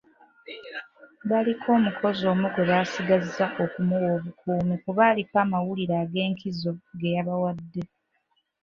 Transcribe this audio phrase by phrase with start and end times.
[1.29, 7.83] Baliko omukozi omu gwe basigaza okumuwa obukuumi kuba aliko amawulire ag'enkizo ge yabawadde.